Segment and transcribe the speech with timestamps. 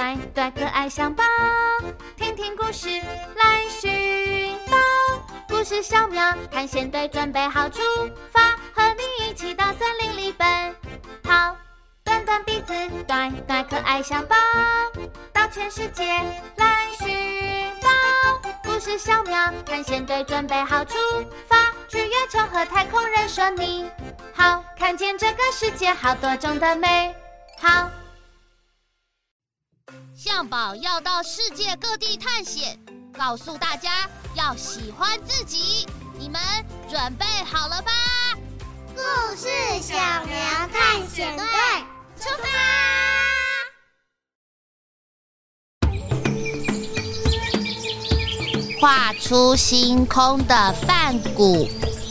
[0.00, 1.22] 可爱象宝，
[2.16, 4.76] 听听故事来寻宝。
[5.46, 7.82] 故事小苗探险队准备好出
[8.32, 8.40] 发，
[8.74, 10.74] 和你一起到森林里奔
[11.22, 11.54] 跑。
[12.02, 12.72] 短短鼻子，
[13.06, 14.34] 短短可爱象宝，
[15.34, 16.02] 到全世界
[16.56, 18.50] 来寻宝。
[18.64, 20.96] 故事小苗探险队准备好出
[21.46, 21.56] 发，
[21.88, 23.88] 去月球和太空人说你
[24.32, 27.14] 好，看见这个世界好多种的美
[27.60, 27.90] 好。
[30.22, 32.78] 象宝要到世界各地探险，
[33.18, 35.86] 告诉大家要喜欢自己。
[36.18, 36.38] 你们
[36.90, 37.90] 准备好了吧？
[38.94, 39.00] 故
[39.34, 39.48] 事
[39.80, 39.94] 小
[40.26, 40.36] 苗
[40.68, 41.46] 探险队
[42.18, 42.46] 出发！
[48.78, 51.66] 画出星空的梵谷，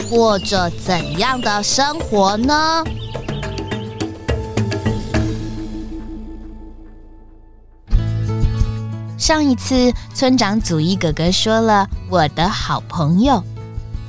[0.09, 2.83] 过着怎样的生活呢？
[9.19, 13.43] 上一次，村长祖一哥哥说了我的好朋友，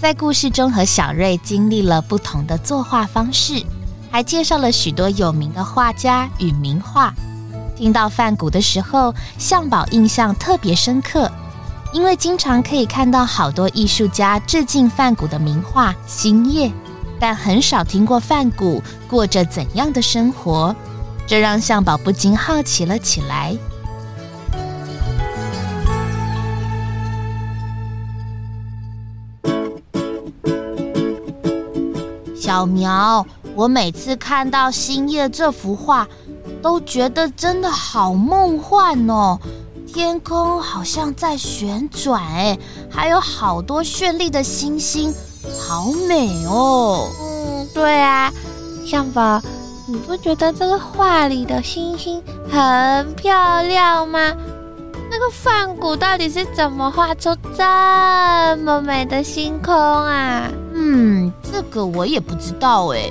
[0.01, 3.61] 在故事中和小瑞经历了不同的作画方式，
[4.09, 7.13] 还介绍了许多有名的画家与名画。
[7.77, 11.29] 听到梵谷的时候，向宝印象特别深刻，
[11.93, 16.69] 因为经常可以看到好多艺术家致敬梵谷的名画《星夜》，
[17.19, 20.75] 但很少听过梵谷过着怎样的生活，
[21.27, 23.57] 这让向宝不禁好奇了起来。
[32.51, 33.25] 小苗，
[33.55, 36.05] 我每次看到《星夜》这幅画，
[36.61, 39.39] 都觉得真的好梦幻哦！
[39.87, 42.59] 天空好像在旋转，哎，
[42.91, 45.15] 还有好多绚丽的星星，
[45.61, 47.07] 好美哦！
[47.21, 48.33] 嗯，对啊，
[48.85, 49.41] 象宝，
[49.87, 54.35] 你不觉得这个画里的星星很漂亮吗？
[55.09, 57.63] 那个梵谷到底是怎么画出这
[58.65, 60.51] 么美的星空啊？
[61.71, 63.11] 个我也不知道哎。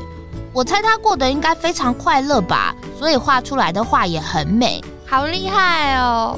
[0.52, 4.84] 我猜他过得应该非常快乐吧，所以画出来的画也很美。
[5.08, 6.38] 好厉害哦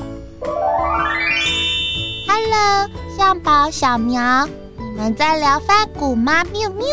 [2.28, 6.44] ！Hello，象宝、小苗，你们在聊梵谷吗？
[6.54, 6.86] 喵喵。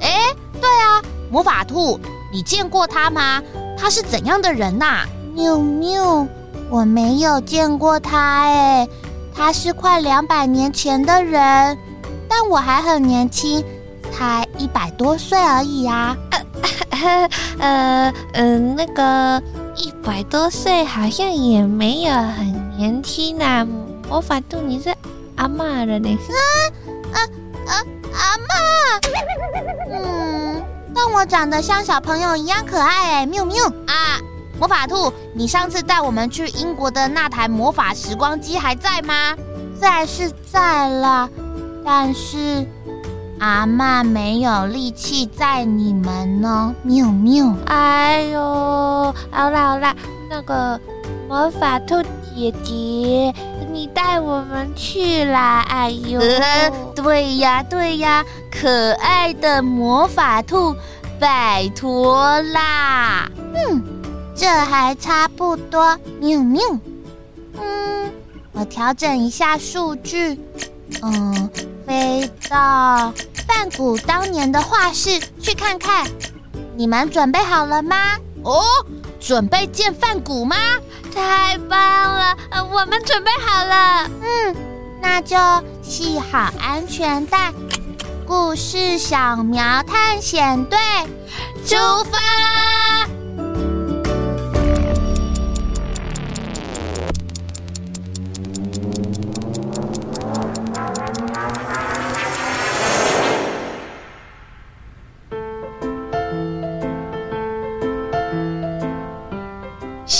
[0.00, 2.00] 哎，对啊，魔法兔，
[2.32, 3.42] 你见过他吗？
[3.76, 5.06] 他是怎样的人呐？
[5.34, 6.26] 喵喵，
[6.70, 8.88] 我没有见过他哎，
[9.34, 11.76] 他是快两百年前的人，
[12.28, 13.64] 但我还很年轻。
[14.12, 16.38] 才一百多岁而已呀，啊，
[16.90, 17.28] 呃，
[17.58, 19.42] 嗯、 呃，那个
[19.76, 23.66] 一百多岁好像也没有很年轻呐。
[24.08, 24.94] 魔法兔，你是
[25.36, 26.18] 阿嬷了呢？
[27.12, 27.18] 啊
[27.66, 27.74] 啊啊！
[28.12, 29.00] 阿嬷，
[29.92, 30.62] 嗯，
[30.94, 34.18] 但我长得像小朋友一样可爱哎，喵喵啊！
[34.58, 39.36] 魔法兔，你上次带我们去英国的那台魔法时光机还在吗？
[39.80, 41.28] 在是在啦，
[41.84, 42.66] 但是。
[43.40, 47.54] 阿妈没有力气载你们呢，喵喵！
[47.64, 48.38] 哎呦，
[49.30, 49.96] 好啦好啦，
[50.28, 50.78] 那个
[51.26, 52.02] 魔法兔
[52.36, 53.34] 姐姐，
[53.72, 55.64] 你带我们去啦！
[55.70, 60.76] 哎呦，呃、对呀对呀，可爱的魔法兔，
[61.18, 63.26] 拜托啦！
[63.54, 63.82] 嗯，
[64.34, 66.62] 这还差不多，喵喵。
[67.58, 68.10] 嗯，
[68.52, 70.38] 我调整一下数据，
[71.02, 71.50] 嗯，
[71.90, 73.12] 飞到。
[73.48, 76.06] 梵谷当年的画室去看看，
[76.76, 77.96] 你们准备好了吗？
[78.44, 78.62] 哦，
[79.18, 80.56] 准备见梵谷吗？
[81.12, 82.36] 太棒了，
[82.70, 84.08] 我们准备好了。
[84.22, 84.56] 嗯，
[85.02, 85.36] 那就
[85.82, 87.52] 系好安全带，
[88.24, 90.78] 故事小苗探险队
[91.66, 93.10] 出发。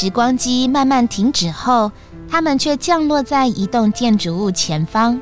[0.01, 1.93] 时光机慢慢停止后，
[2.27, 5.21] 他们却降落在一栋建筑物前方。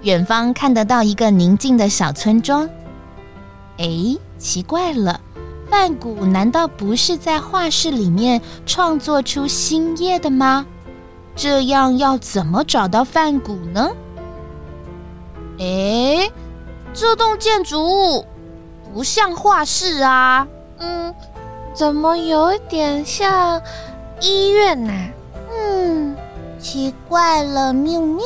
[0.00, 2.66] 远方看得到一个宁静的小村庄。
[3.76, 5.20] 哎，奇怪了，
[5.68, 10.64] 梵谷难道不是在画室里面创作出新叶的吗？
[11.36, 13.90] 这样要怎么找到梵谷呢？
[15.58, 16.32] 诶，
[16.94, 18.24] 这栋建筑物
[18.90, 20.48] 不像画室啊，
[20.78, 21.14] 嗯，
[21.74, 23.60] 怎么有点像
[24.24, 24.90] 医院呐？
[24.90, 25.12] 啊？
[25.52, 26.16] 嗯，
[26.58, 28.22] 奇怪了，缪缪，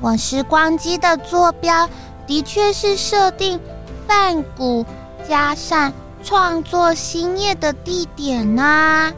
[0.00, 1.88] 我时光机的坐标
[2.28, 3.58] 的确是设定
[4.06, 4.86] 梵谷
[5.28, 5.92] 加上
[6.22, 9.12] 创作新叶的地点呐，啊。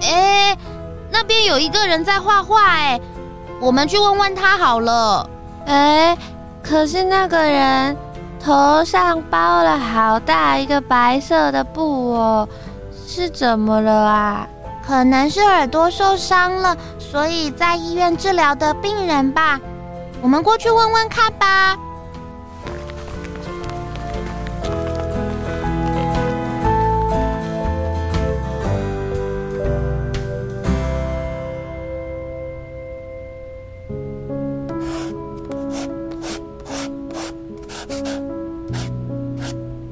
[0.00, 0.58] 诶。
[1.12, 3.00] 那边有一个人在画画，哎，
[3.60, 5.30] 我们去问问他好了。
[5.66, 6.18] 哎，
[6.60, 7.96] 可是那个人
[8.40, 12.48] 头上包了好大一个白色的布哦，
[13.06, 14.48] 是怎么了啊？
[14.86, 19.58] 可能是耳朵受伤了，所以在医院治疗的病人吧。
[20.20, 21.76] 我们过去问问看吧。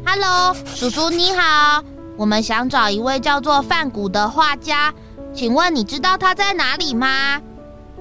[0.04, 1.82] Hello，叔叔你好，
[2.22, 4.94] 我们想找一位叫做范谷的画家，
[5.34, 7.42] 请问你知道他在哪里吗？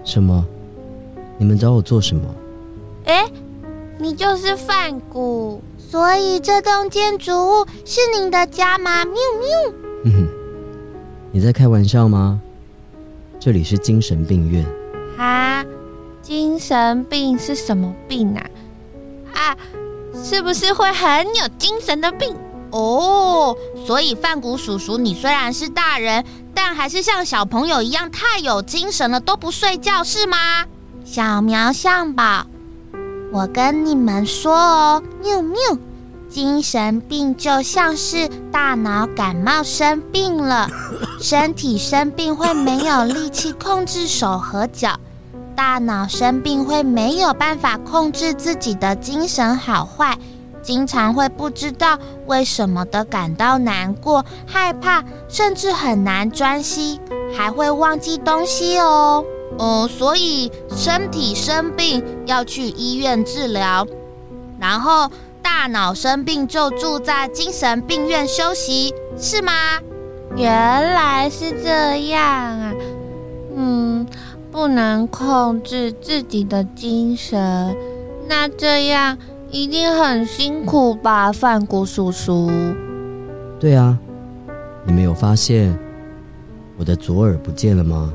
[0.03, 0.45] 什么？
[1.39, 2.23] 你们找我做什么？
[3.06, 3.25] 哎，
[3.97, 9.03] 你就是范谷，所以这栋建筑物是您的家吗？
[9.06, 9.73] 缪缪。
[10.06, 10.27] 嗯哼，
[11.31, 12.39] 你在开玩笑吗？
[13.39, 14.63] 这里是精神病院。
[15.17, 15.65] 啊，
[16.21, 18.45] 精神病是什么病啊？
[19.33, 19.57] 啊。
[20.24, 22.35] 是不是会很有精神的病
[22.71, 23.56] 哦？
[23.85, 26.23] 所以范谷叔叔，你虽然是大人，
[26.53, 30.65] 但还是像小朋友一样太有精神了，都不睡觉是吗？
[31.03, 32.45] 小苗向宝，
[33.33, 35.57] 我跟你们说哦，缪缪，
[36.29, 40.69] 精神病就像是大脑感冒生病了，
[41.19, 45.00] 身体生病会没有力气控制手和脚。
[45.53, 50.17] 大脑生病会没有办法控制自己的精神好坏，
[50.62, 51.98] 经常会不知道
[52.28, 57.00] 为什么的感到难过、害怕，甚至很难专心，
[57.36, 59.25] 还会忘记东西哦。
[59.58, 63.86] 哦、嗯，所以身体生病要去医院治疗，
[64.60, 65.12] 然后
[65.42, 69.54] 大脑生病就住在精神病院休息，是吗？
[70.36, 70.50] 原
[70.94, 72.74] 来是这样啊，
[73.56, 74.08] 嗯。
[74.52, 77.74] 不能控制自己的精神，
[78.28, 79.18] 那这样
[79.51, 82.50] 一定很辛苦吧，范谷叔叔？
[83.59, 83.98] 对啊，
[84.86, 85.77] 你没有发现
[86.77, 88.13] 我的左耳不见了吗？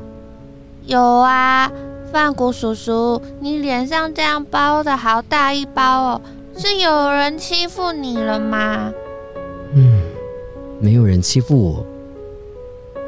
[0.85, 1.71] 有啊，
[2.11, 6.21] 范谷叔叔，你脸上这样包的好大一包哦，
[6.57, 8.91] 是有人欺负你了吗？
[9.73, 10.01] 嗯，
[10.79, 11.85] 没有人欺负我。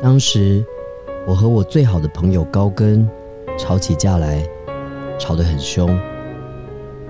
[0.01, 0.63] 当时
[1.27, 3.09] 我和我最好的朋友高根。
[3.57, 4.47] 吵起架来，
[5.19, 5.89] 吵得很凶，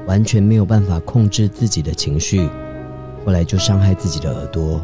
[0.09, 2.49] 完全没有办法控制自己的情绪，
[3.23, 4.81] 后来就伤害自己的耳朵。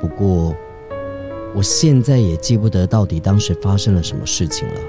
[0.00, 0.54] 不过，
[1.52, 4.80] 我现在也记不得到底当时发生了什么事情了。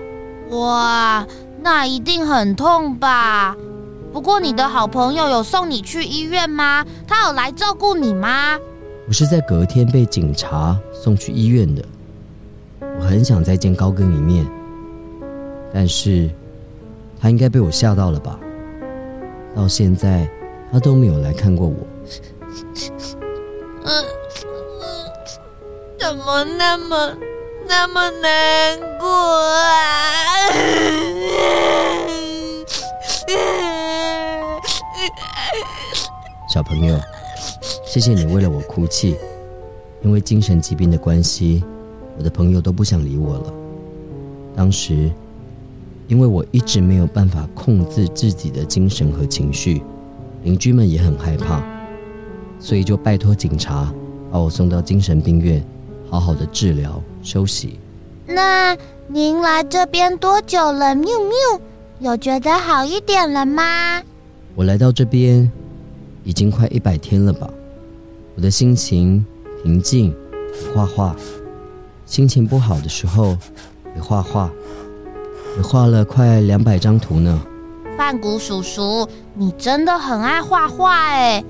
[0.59, 1.25] 哇，
[1.63, 3.57] 那一定很痛吧？
[4.11, 6.85] 不过你的好朋友有送你去医院吗？
[7.07, 8.59] 他有来照顾你吗？
[9.07, 11.83] 我是在隔天被警察送去医院的。
[12.99, 14.45] 我很想再见高更一面。
[15.73, 16.29] 但是，
[17.19, 18.39] 他应该被我吓到了吧？
[19.55, 20.27] 到现在，
[20.71, 21.75] 他都没有来看过我。
[23.85, 24.03] 嗯，
[25.99, 27.15] 怎么那么
[27.67, 29.69] 那么难过啊？
[36.51, 36.99] 小朋友，
[37.85, 39.15] 谢谢你为了我哭泣。
[40.01, 41.63] 因为精神疾病的关系，
[42.17, 43.53] 我的朋友都不想理我了。
[44.55, 45.11] 当时。
[46.13, 49.81] 因为我一直没有办法控制自己的精神和情绪，
[50.43, 51.59] 邻居们也很害怕，
[52.59, 53.91] 所以就拜托警察
[54.31, 55.65] 把我送到精神病院，
[56.11, 57.79] 好好的治疗休息。
[58.27, 58.77] 那
[59.07, 60.93] 您来这边多久了？
[60.93, 61.61] 缪缪，
[61.97, 64.03] 有觉得好一点了吗？
[64.53, 65.51] 我来到这边
[66.23, 67.49] 已经快一百天了吧。
[68.35, 69.25] 我的心情
[69.63, 70.15] 平静，
[70.75, 71.15] 画画；
[72.05, 73.35] 心情不好的时候
[73.95, 74.51] 也画画。
[75.57, 77.41] 我画了快两百张图呢。
[77.95, 81.43] 范谷叔叔，你真的很爱画画哎，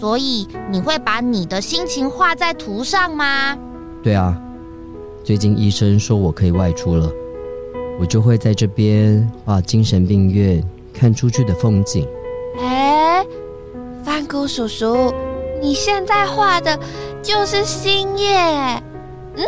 [0.00, 3.58] 所以你会把你的心情画在图上吗？
[4.02, 4.40] 对啊，
[5.24, 7.10] 最近医生说我可以外出了，
[7.98, 10.62] 我就会在这边画精神病院
[10.94, 12.06] 看出去的风景。
[12.60, 13.26] 哎，
[14.04, 15.12] 范谷叔叔，
[15.60, 16.78] 你现在画的
[17.20, 18.36] 就是星夜。
[19.34, 19.44] 嗯，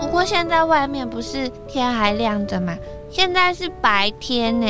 [0.00, 2.76] 不过现在外面不是天还亮着吗？
[3.14, 4.66] 现在是白天呢。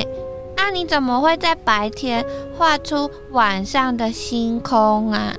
[0.55, 2.23] 那、啊、你怎么会在白天
[2.59, 5.35] 画出晚上的星空啊？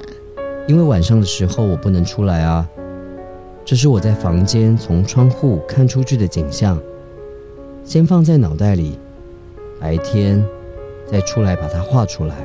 [0.67, 2.67] 因为晚上的时候我不能出来啊。
[3.63, 6.81] 这是我在房间从窗户看出去的景象，
[7.83, 8.97] 先放在脑袋里，
[9.79, 10.43] 白天
[11.05, 12.35] 再出来把它画出来。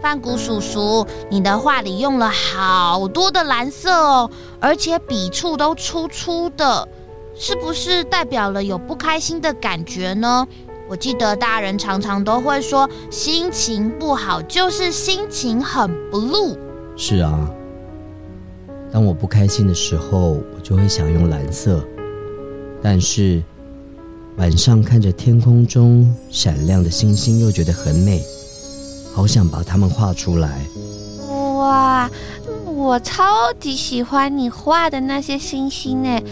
[0.00, 6.88] 范谷叔叔，你的画里用了好多的蓝色哦，而且笔触都粗粗的，
[7.38, 10.46] 是不是代表了有不开心的感觉呢？
[10.88, 16.56] 我记得大人常常都会说，心情不好就是心情很 blue。
[16.96, 17.50] 是啊。
[18.92, 21.84] 当我不开心的时候，我就会想用蓝色。
[22.82, 23.42] 但是
[24.36, 28.22] 晚上看着天空中闪亮的星星，又觉得很美，
[29.12, 30.60] 好想把它们画出来。
[31.28, 32.08] 哇，
[32.64, 36.22] 我超级喜欢你画的那些星星诶，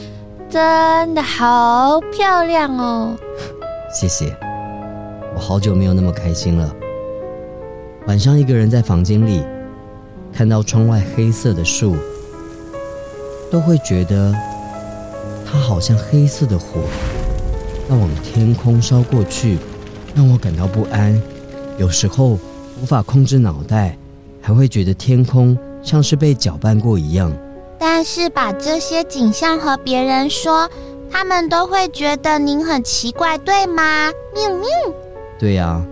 [0.55, 3.17] 真的好漂亮哦！
[3.93, 4.33] 谢谢，
[5.35, 6.73] 我好久没有那么开心了。
[8.07, 9.43] 晚上一个人在房间里，
[10.33, 11.97] 看到窗外黑色的树。
[13.51, 14.33] 都会觉得
[15.45, 16.83] 它好像黑色的火，
[17.91, 19.59] 要往天空烧过去，
[20.15, 21.21] 让我感到不安。
[21.79, 22.39] 有时候
[22.81, 23.99] 无法控制脑袋，
[24.41, 27.33] 还会觉得天空像是被搅拌过一样。
[27.87, 30.71] 但是把这些景象和别人说，
[31.11, 34.11] 他们都会觉得您很奇怪，对吗？
[34.35, 34.67] 喵喵。
[35.39, 35.85] 对呀，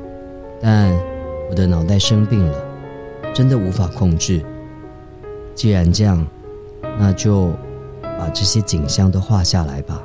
[0.63, 0.91] 但
[1.51, 2.65] 我的脑袋生病了，
[3.35, 4.43] 真的无法控制。
[5.55, 6.27] 既然这样。
[6.99, 7.51] 那就
[8.03, 10.03] 把这些景象都画下来吧，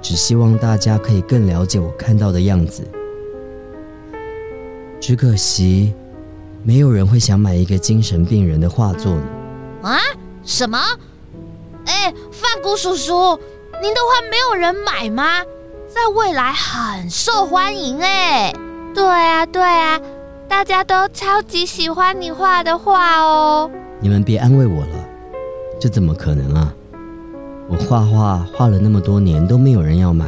[0.00, 2.86] 只希望大家可以更了解我看到的样子。
[5.00, 5.94] 只可惜，
[6.62, 9.22] 没有人会想买一个精神病人的画作呢。
[9.82, 9.98] 啊？
[10.44, 10.78] 什么？
[11.86, 13.38] 哎，范谷叔叔，
[13.80, 15.40] 您的画没有人买吗？
[15.88, 18.52] 在未来很受欢迎哎。
[18.94, 20.00] 对啊，对啊，
[20.48, 23.70] 大家都超级喜欢你画的画哦。
[24.00, 25.08] 你们别安慰我了。
[25.80, 26.72] 这怎么可能啊！
[27.68, 30.26] 我画画画了那么多年都没有人要买。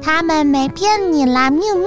[0.00, 1.86] 他们没骗你啦，缪缪。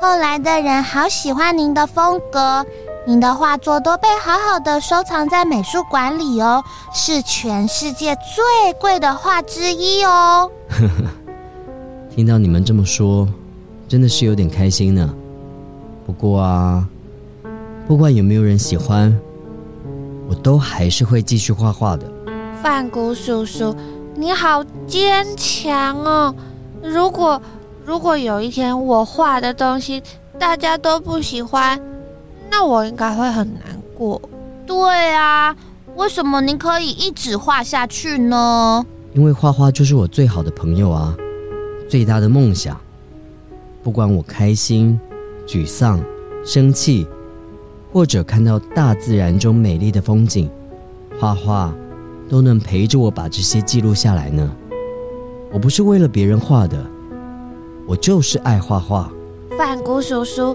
[0.00, 2.64] 后来的人好喜欢您的风格，
[3.08, 6.60] 您的画作都被好好的收藏在美术馆里哦，
[6.92, 10.50] 是全世界最贵的画之一哦。
[10.68, 11.04] 呵呵，
[12.12, 13.28] 听到你们这么说，
[13.86, 15.14] 真的是有点开心呢。
[16.04, 16.84] 不过啊，
[17.86, 19.16] 不管有没有人喜欢。
[20.28, 22.04] 我都还是会继续画画的。
[22.60, 23.72] 范谷叔叔，
[24.16, 26.34] 你好坚强哦！
[26.82, 27.40] 如果
[27.84, 30.02] 如果有一天我画的东西
[30.36, 31.80] 大家都不喜欢，
[32.50, 33.62] 那我应该会很难
[33.94, 34.20] 过。
[34.66, 35.54] 对啊，
[35.96, 38.84] 为什么您可以一直画下去呢？
[39.14, 41.16] 因为画画就是我最好的朋友啊，
[41.88, 42.78] 最大的梦想。
[43.82, 44.98] 不管我开心、
[45.46, 46.00] 沮丧、
[46.44, 47.06] 生气。
[47.92, 50.50] 或者看到大自然中美丽的风景，
[51.18, 51.72] 画画
[52.28, 54.52] 都能陪着我把这些记录下来呢。
[55.50, 56.84] 我不是为了别人画的，
[57.86, 59.10] 我就是爱画画。
[59.56, 60.54] 范谷叔叔，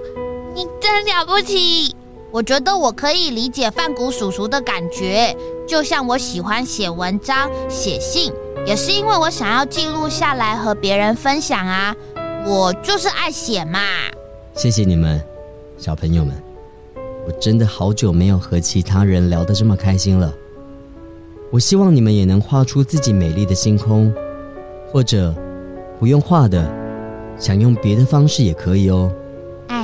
[0.53, 1.96] 你真了不起！
[2.29, 5.36] 我觉得我可以理解范谷叔叔的感觉，
[5.67, 8.31] 就像我喜欢写文章、写信，
[8.65, 11.96] 也是因为我想要记录下来和别人分享啊。
[12.46, 13.79] 我就是爱写嘛。
[14.53, 15.22] 谢谢你们，
[15.77, 16.34] 小朋友们。
[17.27, 20.34] 我真的好久没有和其他人聊得这么开心了。
[21.51, 24.12] 我希望你们也能画出自己美丽的星空，
[24.91, 25.36] 或者
[26.00, 26.70] 不用画的，
[27.38, 29.12] 想用别的方式也可以哦。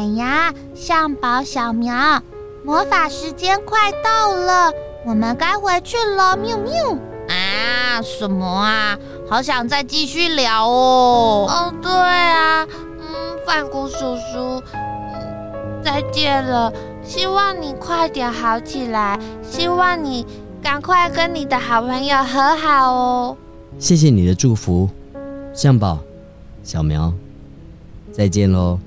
[0.08, 2.22] 哎呀，象宝、小苗，
[2.64, 4.72] 魔法时间快到了，
[5.06, 6.38] 我们该回去了。
[6.38, 6.74] 喵喵！
[7.28, 8.98] 啊，什么啊？
[9.30, 11.46] 好想再继续聊哦。
[11.50, 12.66] 哦，对啊，
[13.00, 16.72] 嗯，范谷叔叔，嗯，再见了。
[17.04, 20.26] 希望你快点好起来，希望你
[20.64, 23.38] 赶快跟你的好朋友和好哦。
[23.78, 24.90] 谢谢你的祝福，
[25.54, 26.00] 象宝、
[26.64, 27.12] 小苗，
[28.14, 28.80] 再见喽。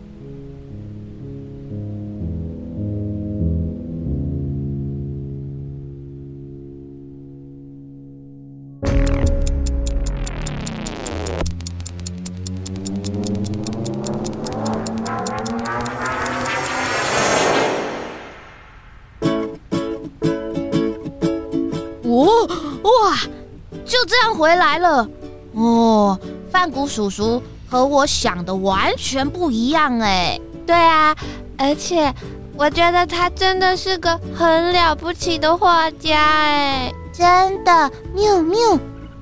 [24.40, 25.06] 回来了
[25.52, 26.18] 哦，
[26.50, 30.40] 范谷叔叔和我想的完全不一样哎。
[30.66, 31.14] 对啊，
[31.58, 32.14] 而且
[32.56, 36.90] 我觉得他真的是个很了不起的画家哎。
[37.12, 38.78] 真的，缪缪，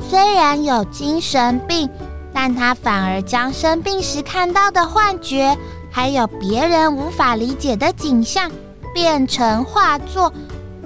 [0.08, 1.90] 虽然有精神病，
[2.32, 5.58] 但他反而将生病时看到的幻觉，
[5.90, 8.48] 还有别人无法理解的景象，
[8.94, 10.32] 变成画作，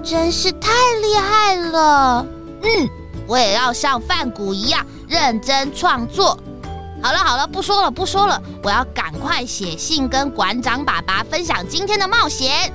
[0.03, 0.71] 真是太
[1.03, 2.25] 厉害了。
[2.63, 2.89] 嗯，
[3.27, 6.39] 我也要像范谷一样认真创作。
[7.03, 12.73] 好了好了，不说了不说了，我要赶快写信跟馆长爸爸分享今天的冒险。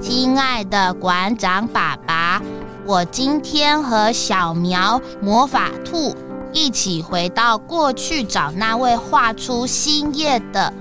[0.00, 2.40] 亲爱的馆长爸爸，
[2.86, 6.14] 我今天和小苗魔法兔
[6.52, 10.72] 一起回到过去找那位画出新叶的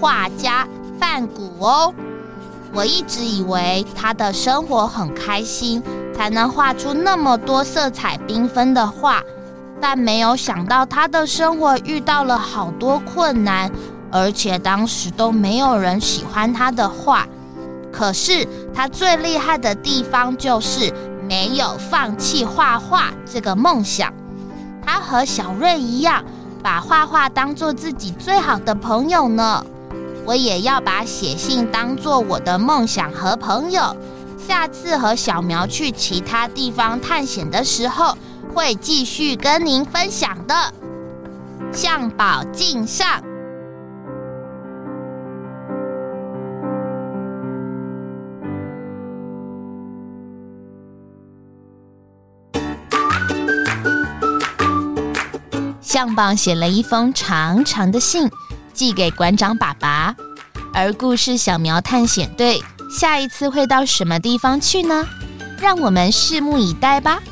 [0.00, 0.66] 画家
[0.98, 1.94] 梵谷哦。
[2.72, 5.82] 我一直以为他的生活很开心，
[6.12, 9.22] 才能画出那么多色彩缤纷的画，
[9.80, 13.70] 但没有想到他的生活遇到了好多困难，
[14.10, 17.26] 而且当时都没有人喜欢他的画。
[17.92, 20.92] 可是他最厉害的地方就是
[21.28, 24.12] 没有放弃画画这个梦想。
[24.84, 26.24] 他和小瑞一样，
[26.60, 29.64] 把画画当做自己最好的朋友呢。
[30.26, 33.96] 我也要把写信当做我的梦想和朋友。
[34.46, 38.16] 下次和小苗去其他地方探险的时候，
[38.54, 40.54] 会继续跟您分享的。
[41.72, 43.22] 向宝敬上。
[55.80, 58.28] 向宝写了一封长长的信。
[58.74, 60.14] 寄给馆长爸爸，
[60.74, 65.06] 而故事小苗探险队下一次会到什么地方去呢？
[65.60, 67.22] 让我们拭目以待吧。